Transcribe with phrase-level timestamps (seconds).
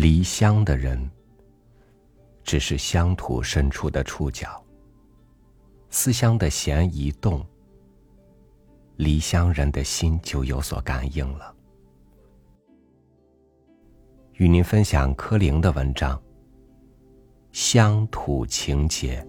[0.00, 1.10] 离乡的人，
[2.42, 4.64] 只是乡土深处的触角。
[5.90, 7.44] 思乡的弦一动，
[8.96, 11.54] 离乡人的心就有所感应了。
[14.36, 16.16] 与您分享柯林的文章
[17.52, 19.22] 《乡土情结》。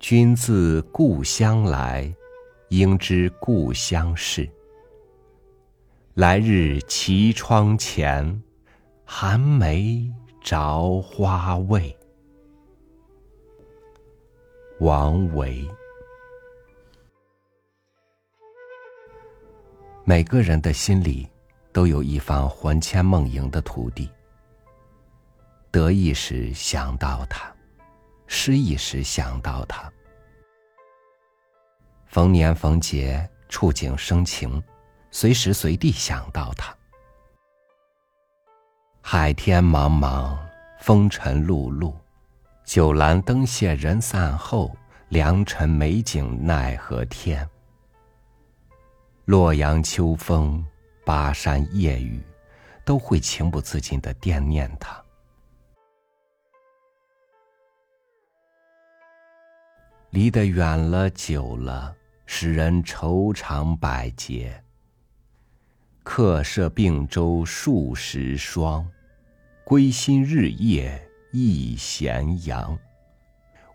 [0.00, 2.12] 君自故乡来，
[2.72, 4.48] 应知故乡事。
[6.14, 8.42] 来日绮窗前，
[9.04, 11.94] 寒梅着花未？
[14.80, 15.68] 王维。
[20.04, 21.28] 每个人的心里，
[21.74, 24.08] 都有一方魂牵梦萦的土地。
[25.70, 27.54] 得意时想到他，
[28.26, 29.91] 失意时想到他。
[32.12, 34.62] 逢年逢节，触景生情，
[35.10, 36.76] 随时随地想到他。
[39.00, 40.36] 海天茫茫，
[40.78, 41.94] 风尘碌碌，
[42.66, 44.76] 酒阑灯谢人散后，
[45.08, 47.48] 良辰美景奈何天。
[49.24, 50.62] 洛阳秋风，
[51.06, 52.22] 巴山夜雨，
[52.84, 55.02] 都会情不自禁的惦念他。
[60.10, 64.62] 离得远了，久了，使人愁肠百结。
[66.02, 68.88] 客舍并舟数十双，
[69.64, 72.78] 归心日夜忆咸阳。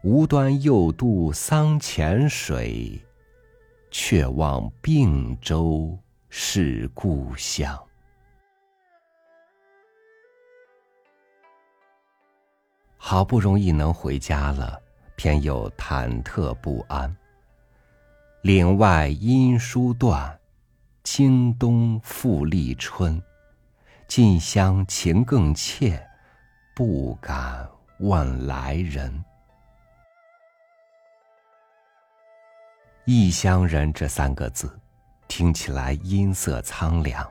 [0.03, 3.01] 无端又渡桑前水。
[3.89, 5.97] 却望并州
[6.29, 7.81] 是故乡。
[12.97, 14.79] 好不容易能回家了，
[15.15, 17.15] 偏又忐忑不安。
[18.47, 20.39] 岭外音书断，
[21.03, 23.21] 经冬复历春。
[24.07, 26.01] 近乡情更怯，
[26.73, 27.67] 不敢
[27.99, 29.21] 问来人。
[33.03, 34.79] 异乡人这三个字，
[35.27, 37.29] 听起来音色苍凉。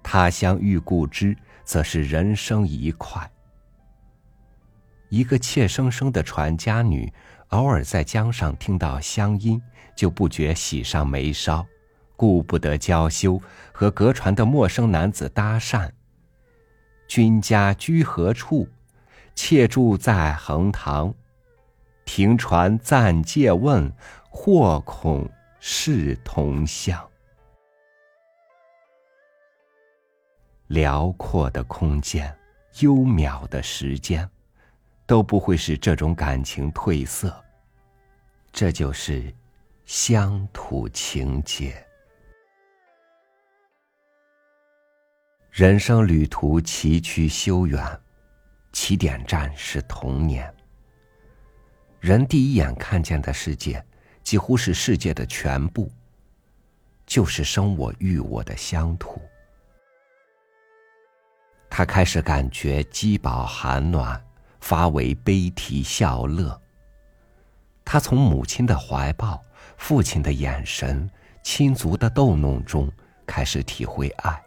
[0.00, 3.28] 他乡遇故知，则是人生一快。
[5.08, 7.12] 一个怯生生的传家女，
[7.52, 9.62] 偶尔在江上听到乡音，
[9.96, 11.64] 就不觉喜上眉梢，
[12.16, 13.40] 顾不得娇羞，
[13.72, 15.90] 和隔船的陌生男子搭讪
[17.08, 18.68] ：“君家居何处？
[19.34, 21.14] 妾住在横塘。
[22.04, 23.92] 停船暂借问。”
[24.34, 25.30] 或恐
[25.60, 26.98] 是同乡。
[30.68, 32.34] 辽阔的空间，
[32.80, 34.26] 幽渺的时间，
[35.12, 37.30] 都不会使这种感情褪色。
[38.50, 39.30] 这就是
[39.84, 41.86] 乡土情结。
[45.50, 48.00] 人生旅途崎岖修远，
[48.72, 50.50] 起点站是童年。
[52.00, 53.84] 人第一眼看见的世界。
[54.22, 55.92] 几乎是世界的全部，
[57.04, 59.20] 就是生我育我的乡土。
[61.68, 64.18] 他开始感觉饥饱寒暖，
[64.62, 66.58] 发为悲啼笑乐。
[67.84, 69.42] 他从母亲的怀抱、
[69.76, 71.10] 父亲的眼神、
[71.42, 72.90] 亲族的逗弄中
[73.26, 74.40] 开始体会爱，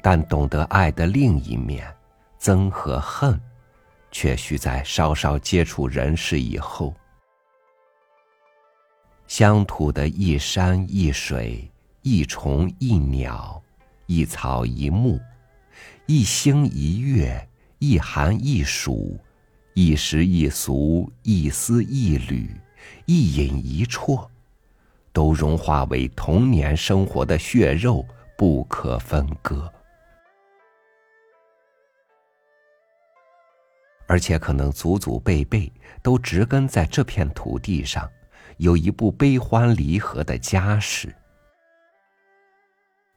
[0.00, 1.86] 但懂得爱的另一面，
[2.40, 3.38] 憎和恨，
[4.10, 6.94] 却需在稍稍接触人世以后。
[9.26, 13.62] 乡土的一山一水，一虫一鸟，
[14.06, 15.20] 一草一木，
[16.06, 17.46] 一星一月，
[17.88, 19.16] 一寒一暑，
[19.74, 22.50] 一食一俗，一丝一缕，
[23.04, 24.28] 一饮一啜，
[25.12, 28.04] 都融化为童年生活的血肉，
[28.36, 29.72] 不可分割。
[34.08, 35.72] 而且可能祖祖辈辈
[36.02, 38.10] 都植根在这片土地上。
[38.56, 41.14] 有一部悲欢离合的家史，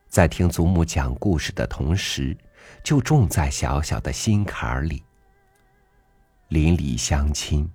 [0.08, 2.38] 在听祖母讲故事的同时，
[2.84, 5.04] 就种在小小的心坎里。
[6.50, 7.70] 邻里乡亲，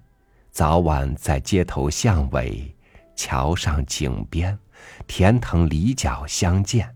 [0.51, 2.75] 早晚在街头巷尾、
[3.15, 4.59] 桥上井边、
[5.07, 6.93] 田藤篱角相见，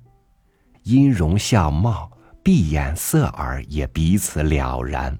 [0.82, 2.10] 音容笑貌、
[2.42, 5.16] 闭眼色耳也彼此了然。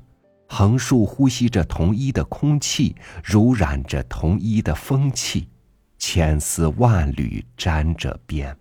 [0.49, 5.49] 横竖呼吸着同一的空气，濡染着同一的风气，
[5.99, 8.57] 千丝万缕沾着边。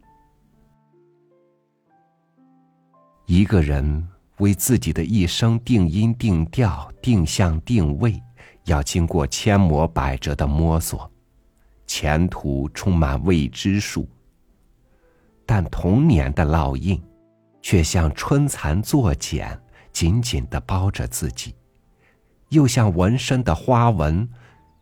[3.28, 4.08] 一个人
[4.38, 8.18] 为自己的一生定音定调、定向定位，
[8.64, 11.12] 要经过千磨百折的摸索，
[11.86, 14.08] 前途充满未知数。
[15.46, 17.04] 但童年的烙印，
[17.62, 19.60] 却像春蚕作茧，
[19.92, 21.54] 紧紧的包着自己，
[22.48, 24.26] 又像纹身的花纹，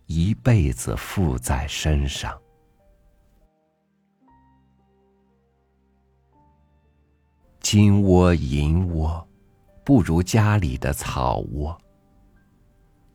[0.05, 2.31] 一辈子附在身上。
[7.65, 9.27] 金窝银窝，
[9.83, 11.75] 不如家里的草窝。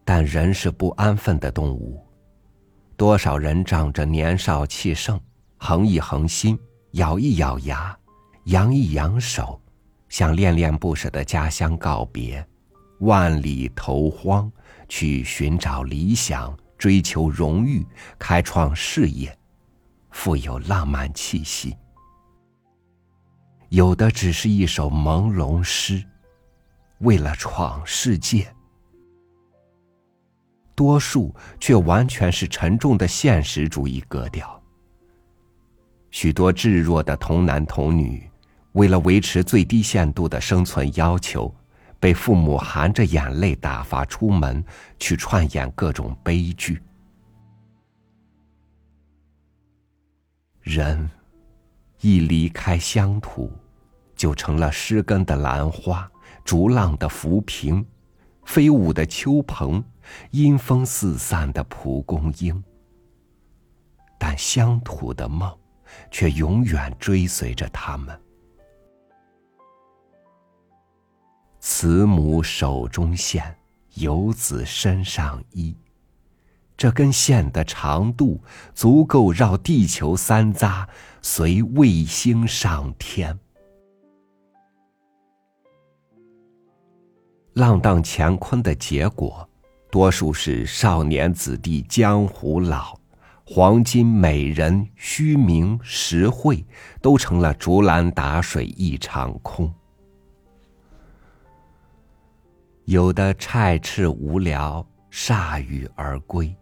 [0.04, 2.04] 但人是不安分的动物，
[2.96, 5.20] 多少人仗着年少气盛，
[5.56, 6.58] 横一横心，
[6.94, 7.96] 咬一咬牙，
[8.46, 9.60] 扬一扬手，
[10.08, 12.44] 向恋恋不舍的家乡告别，
[13.02, 14.50] 万里投荒，
[14.88, 17.86] 去寻找理想，追求荣誉，
[18.18, 19.32] 开创事业，
[20.10, 21.76] 富有浪漫气息。
[23.70, 26.04] 有的只是一首朦胧诗，
[26.98, 28.52] 为了闯世界。
[30.74, 34.60] 多数却完全是沉重的现实主义格调。
[36.10, 38.28] 许多稚弱的童男童女，
[38.72, 41.54] 为了维持最低限度的生存要求，
[42.00, 44.64] 被父母含着眼泪打发出门，
[44.98, 46.82] 去串演各种悲剧。
[50.60, 51.08] 人
[52.00, 53.52] 一离开乡土，
[54.16, 56.10] 就成了失根的兰花，
[56.44, 57.84] 逐浪的浮萍，
[58.44, 59.82] 飞舞的秋蓬。
[60.32, 62.64] 阴风四散的蒲公英，
[64.18, 65.56] 但乡土的梦，
[66.10, 68.20] 却永远追随着他们。
[71.60, 73.56] 慈母手中线，
[73.94, 75.76] 游子身上衣。
[76.80, 78.40] 这根线的长度，
[78.72, 80.86] 足够绕地球三匝，
[81.20, 83.38] 随卫星上天。
[87.52, 89.46] 浪荡乾坤的结果。
[89.90, 92.98] 多数是少年子弟江湖老，
[93.44, 96.64] 黄金美人虚名实惠，
[97.02, 99.70] 都成了竹篮打水一场空。
[102.86, 106.54] 有的拆翅无聊，铩羽而归；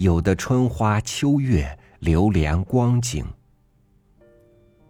[0.00, 3.22] 有的春花秋月，流连光景。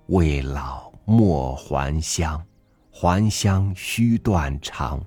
[0.07, 2.41] 未老莫还乡，
[2.93, 5.05] 还乡须断肠。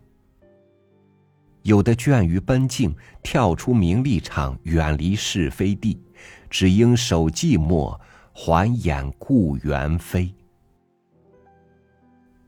[1.61, 5.97] 有的倦于奔境，跳出名利场，远离是非地，
[6.50, 7.97] 只应守寂寞，
[8.33, 10.33] 还眼故园扉；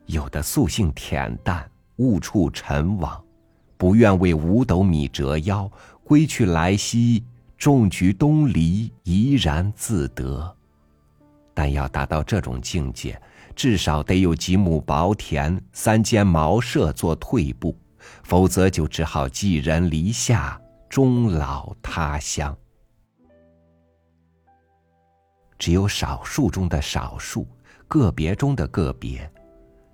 [0.07, 3.23] 有的素性恬淡，误触尘网，
[3.77, 5.71] 不愿为五斗米折腰，
[6.03, 7.23] 归去来兮，
[7.65, 10.55] 种菊东篱，怡然自得。
[11.51, 13.19] 但要达到这种境界，
[13.55, 17.75] 至少得有几亩薄田，三间茅舍做退步。
[18.21, 22.55] 否则，就只好寄人篱下，终老他乡。
[25.57, 27.47] 只有少数中的少数，
[27.87, 29.27] 个别中的个别，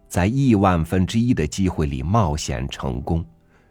[0.10, 3.26] 在亿万分之一的机会里冒险成功，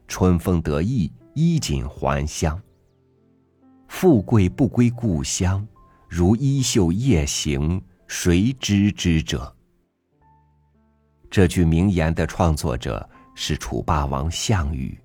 [0.08, 2.58] 春风得意，衣锦还乡。
[3.90, 5.66] 富贵不归故乡，
[6.08, 9.52] 如衣袖夜行，谁知之者？
[11.28, 13.06] 这句名言的创作者。
[13.34, 14.98] 是楚霸王项羽，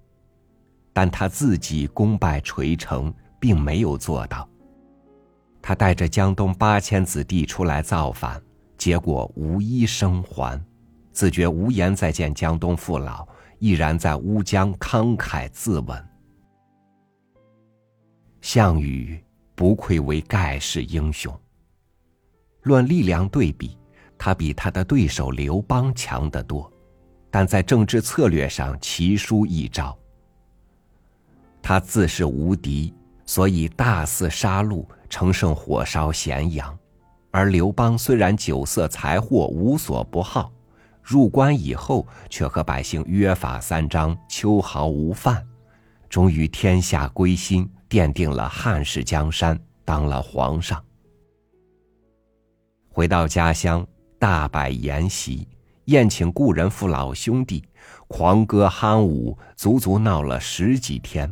[0.92, 4.48] 但他自己功败垂成，并没有做到。
[5.62, 8.42] 他带着江东八千子弟出来造反，
[8.77, 10.62] 结果无一生还，
[11.13, 13.25] 自觉无颜再见江东父老，
[13.60, 16.04] 毅然在乌江慷慨自刎。
[18.46, 19.20] 项羽
[19.56, 21.36] 不愧为盖世英雄。
[22.62, 23.75] 论力量对比，
[24.20, 26.72] 他比他的对手刘邦强得多。
[27.32, 29.98] 但在政治策略上奇输一招。
[31.60, 32.94] 他自是无敌，
[33.25, 36.72] 所以大肆杀戮，乘胜火烧咸阳；
[37.32, 40.52] 而刘邦虽然酒色财货无所不好，
[41.02, 45.44] 入关以后却和百姓约法三章，秋毫无犯，
[46.08, 50.84] 终于天下归心，奠定了汉室江山，当了皇上。
[52.89, 53.86] 回到家乡，
[54.18, 55.48] 大摆筵席。
[55.86, 57.63] 宴请故人父老兄弟，
[58.08, 61.32] 狂歌酣舞，足足闹了十几天。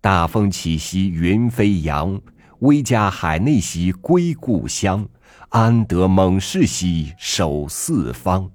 [0.00, 2.22] 大风起兮云飞扬，
[2.60, 5.08] 威加海内兮归故乡，
[5.48, 8.48] 安得猛士兮守四方。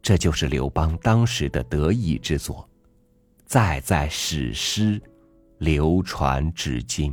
[0.00, 2.69] 这就是刘邦当时的得意之作，
[3.50, 5.02] 再在史诗，
[5.58, 7.12] 流传至今。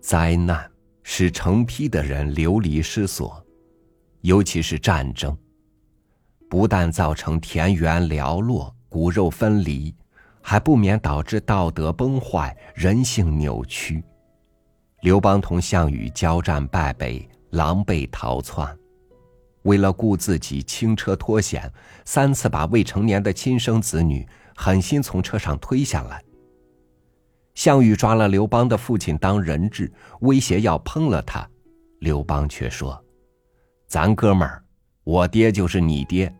[0.00, 0.68] 灾难
[1.04, 3.40] 使成批的人流离失所，
[4.22, 5.38] 尤其是战争，
[6.48, 9.94] 不但造成田园寥落、骨肉分离，
[10.42, 14.02] 还不免导致道德崩坏、人性扭曲。
[15.02, 18.76] 刘邦同项羽交战败北，狼狈逃窜，
[19.62, 21.70] 为了顾自己轻车脱险，
[22.04, 24.26] 三次把未成年的亲生子女
[24.56, 26.22] 狠心从车上推下来。
[27.54, 31.46] 项羽抓了刘邦的父亲当人质，威胁要烹了他，
[31.98, 33.02] 刘邦却说
[33.86, 34.64] ：“咱哥们儿，
[35.04, 36.32] 我爹就是你爹，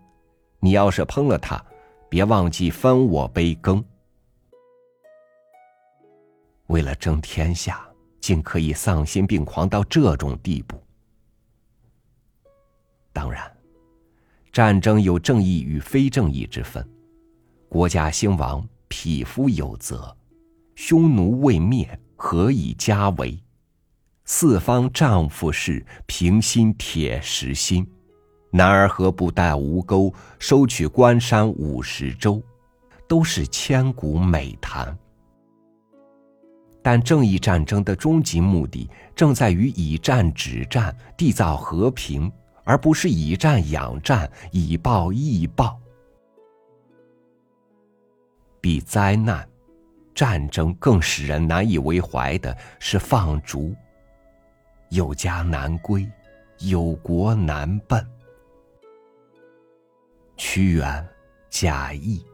[0.61, 1.63] 你要是烹了他，
[2.09, 3.85] 别忘记分我杯羹。”
[6.69, 7.87] 为了争天下，
[8.21, 10.83] 竟可以丧心病狂到这种地步。
[13.13, 13.51] 当然，
[14.53, 16.87] 战争有正义与非正义之分，
[17.69, 20.17] 国家兴亡，匹夫有责。
[20.75, 23.39] 匈奴未灭，何以家为？
[24.25, 27.87] 四方丈夫是平心铁石心。
[28.53, 32.43] 男儿何不带吴钩，收取关山五十州？
[33.07, 34.97] 都是千古美谈。
[36.83, 42.33] 但正义战争的终极目的，正在于以战止战，缔造和平，
[42.71, 45.77] 而不是以战养战，以暴易暴。
[48.61, 49.45] 比灾难。
[50.15, 53.75] 战争更使人难以为怀的是放逐。
[54.91, 56.09] 有家难归，
[56.59, 58.07] 有国难奔。
[60.37, 61.09] 屈原、
[61.49, 62.25] 贾谊、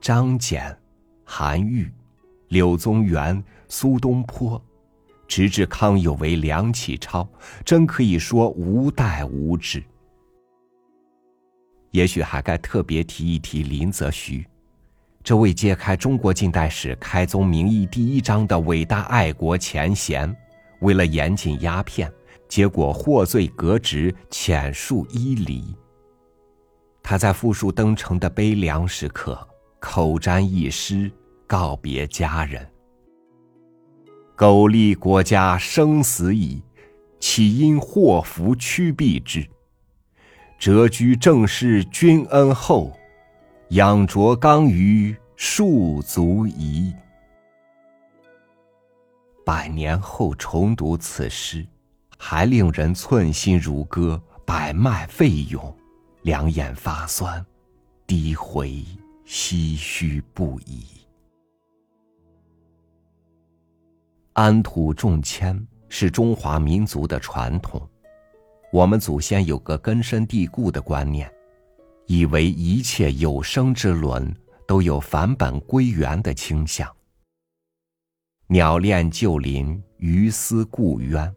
[0.00, 0.72] 张謇、
[1.24, 1.92] 韩愈、
[2.48, 4.62] 柳宗元、苏东坡，
[5.32, 7.26] 直至康有为、梁启超，
[7.64, 9.82] 真可以说无代无止。
[11.90, 14.46] 也许还该特别提一提林则徐。
[15.24, 20.36] 这位揭开中国近代史开宗明义第一章的伟大爱国前贤，
[20.80, 22.12] 为了严禁鸦片，
[22.46, 25.74] 结果获罪革职，遣戍伊犁。
[27.02, 29.48] 他在复述登城的悲凉时刻，
[29.80, 31.10] 口占一诗
[31.46, 32.62] 告别家人
[34.36, 36.62] ：“苟利国家生死以，
[37.20, 39.46] 岂因祸福趋避之？
[40.58, 42.96] 谪居正室君恩厚。”
[43.72, 46.92] 养拙刚于庶足矣。
[49.46, 51.66] 百年后重读此诗，
[52.18, 55.74] 还令人寸心如割，百脉沸涌，
[56.20, 57.42] 两眼发酸，
[58.06, 58.84] 低回
[59.26, 60.84] 唏嘘不已。
[64.34, 67.86] 安土重迁是中华民族的传统，
[68.72, 71.30] 我们祖先有个根深蒂固的观念。
[72.06, 74.34] 以为一切有生之伦
[74.66, 76.90] 都有返本归元的倾向。
[78.46, 81.32] 鸟恋旧林，鱼思故渊，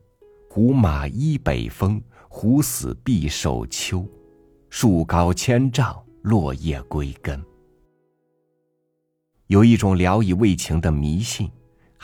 [0.50, 4.06] 古马依北风，虎死必守秋。
[4.70, 7.42] 树高千丈，落叶归根。
[9.48, 11.50] 有一种聊以慰情的迷信，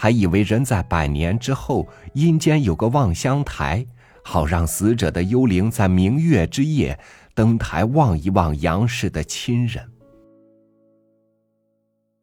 [0.02, 3.86] 还以为人在百年之后，阴间有个望乡台，
[4.24, 6.98] 好让死者的幽灵在明月之夜。
[7.36, 9.88] 登台望一望杨氏的亲人，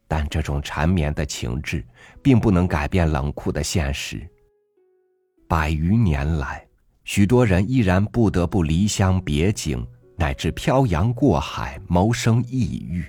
[0.09, 1.87] 但这种缠绵的情致，
[2.21, 4.29] 并不能改变冷酷的现实。
[5.49, 6.67] 百余年来，
[7.05, 13.05] 许多人依然不得不离乡别井，乃至漂洋过海谋生异域。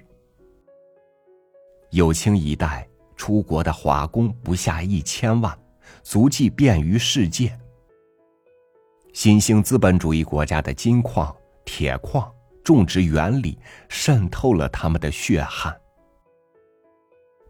[1.90, 2.88] 有清一代
[3.20, 5.60] 出国的华工不下一千万，
[6.04, 7.52] 足迹遍于世界。
[9.12, 11.36] 新兴资本主义国家的金矿。
[11.66, 12.28] 铁矿
[12.64, 13.60] 种植原理
[13.90, 15.76] 渗透了他们的血汗。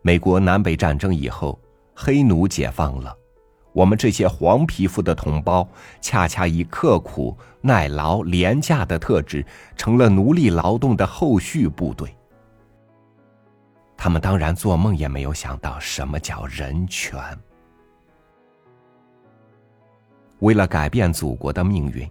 [0.02, 1.58] 美国南北战争以后，
[1.96, 3.16] 黑奴解放了，
[3.72, 5.66] 我们这些黄皮肤的同胞，
[6.02, 9.46] 恰恰以刻苦、耐劳、廉价的特质，
[9.78, 12.14] 成了奴隶劳动的后续部队。
[14.02, 17.22] 他们当然做梦也没有想到什么叫人权。
[20.40, 22.10] 为了改变祖国的命运。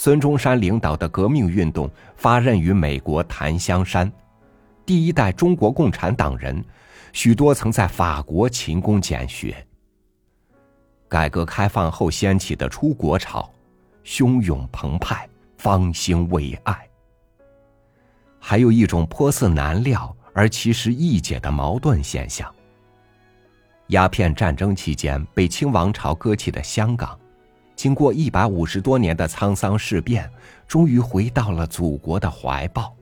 [0.00, 4.10] 孙中山领导的革命运动发轫于美国檀香山，
[4.86, 6.64] 第一代中国共产党人，
[7.12, 9.56] 许多曾在法国勤工俭学。
[11.08, 13.50] 改革开放后掀起的出国潮，
[14.04, 16.88] 汹涌澎湃，方兴未艾。
[18.38, 22.48] 还有一种颇似难料而其实易解的矛盾现象：
[23.88, 27.18] 鸦片战争期间被清王朝割弃的香港。
[27.74, 30.30] 经过一百五十多年的沧桑事变，
[30.68, 32.96] 终于回到了祖国的怀抱，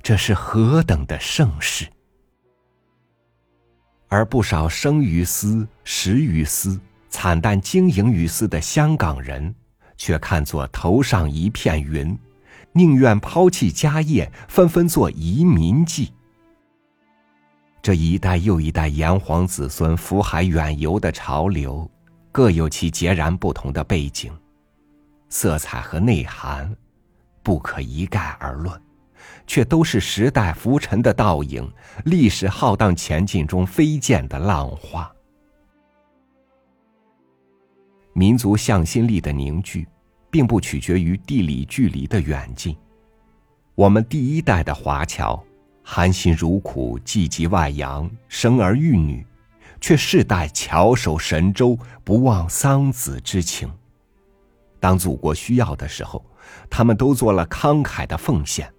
[0.00, 1.88] 这是何等的盛世！
[4.06, 6.80] 而不少生于斯、食于斯、
[7.10, 9.52] 惨淡经营于斯的香港人，
[9.96, 12.16] 却看作头上一片云，
[12.70, 16.12] 宁愿抛弃家业，纷纷做移民计。
[17.88, 21.90] 这一代又一代炎黄子孙福海远游的潮流，
[22.30, 24.30] 各有其截然不同的背景、
[25.30, 26.76] 色彩和内涵，
[27.42, 28.78] 不可一概而论，
[29.46, 31.66] 却都是时代浮沉的倒影，
[32.04, 35.10] 历史浩荡前进中飞溅的浪花。
[38.12, 39.88] 民族向心力的凝聚，
[40.30, 42.76] 并不取决于地理距离的远近。
[43.74, 45.42] 我们第一代的华侨，
[45.90, 49.26] 含辛茹苦，济济外洋，生儿育女，
[49.80, 53.72] 却世代翘首神州，不忘桑梓之情。
[54.78, 56.22] 当祖国需要的时候，
[56.68, 58.70] 他们都做了慷慨的奉献。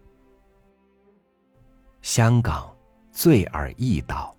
[2.04, 2.72] 香港，
[3.12, 4.36] 罪而易岛，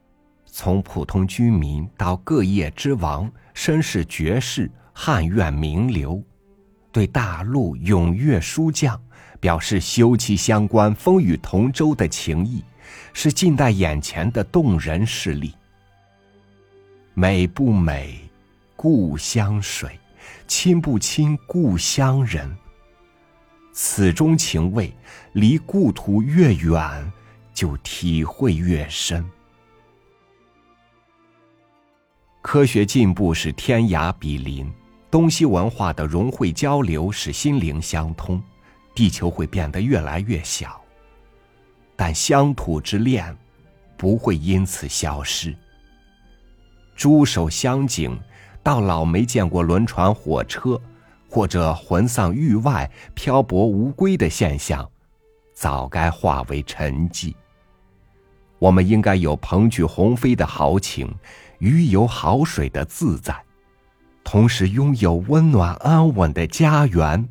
[0.46, 4.70] 从普通居民到各业之王、绅士爵士。
[4.92, 6.22] 汉苑名流，
[6.92, 9.00] 对大陆踊跃书将
[9.40, 12.62] 表示休戚相关、风雨同舟的情谊，
[13.12, 15.54] 是近代眼前的动人事例。
[17.14, 18.20] 美不美，
[18.76, 19.88] 故乡水；
[20.46, 22.54] 亲不亲，故乡人。
[23.72, 24.92] 此中情味，
[25.32, 27.12] 离故土越远，
[27.54, 29.28] 就体会越深。
[32.42, 34.70] 科学进步使天涯比邻。
[35.10, 38.40] 东西文化的融汇交流使心灵相通，
[39.00, 40.78] 地球会变得越来越小。
[41.96, 43.34] 但乡土之恋
[43.96, 45.56] 不会因此消失。
[46.94, 48.20] 驻守乡景，
[48.62, 50.78] 到老没见过轮船、火车，
[51.30, 54.86] 或者魂丧域外、漂泊无归的现象，
[55.54, 57.34] 早该化为沉寂。
[58.58, 61.10] 我们应该有鹏举鸿飞的豪情，
[61.58, 63.34] 鱼游好水的自在。
[64.22, 67.26] 同时拥有温暖安稳的家园，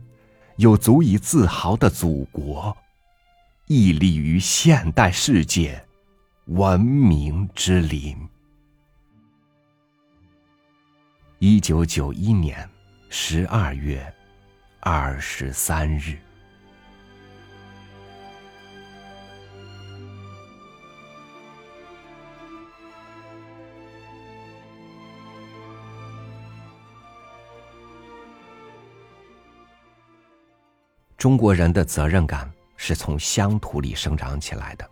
[0.60, 2.76] 有足以自豪的祖国，
[3.68, 5.82] 屹立于现代世界
[6.48, 8.14] 文明之林。
[11.38, 12.70] 一九九一年
[13.08, 14.14] 十二月
[14.82, 16.20] 二十三日。
[31.20, 34.90] 中国人的责任感是从乡土里生长起来的，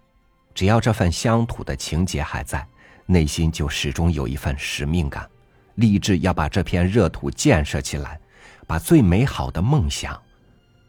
[0.53, 2.67] 只要这份乡土的情结还在，
[3.05, 5.27] 内心就始终有一份使命感，
[5.75, 8.19] 立志要把这片热土建设起来，
[8.67, 10.21] 把最美好的梦想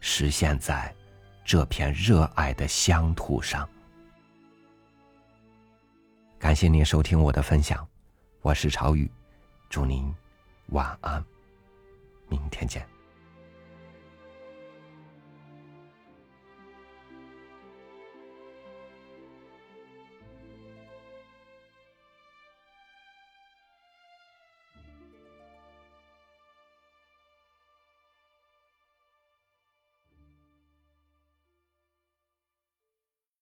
[0.01, 0.93] 实现在
[1.45, 3.67] 这片热爱的乡土上。
[6.37, 7.87] 感谢您收听我的分享，
[8.41, 9.09] 我是朝雨，
[9.69, 10.13] 祝您
[10.71, 11.23] 晚安，
[12.27, 12.85] 明天见。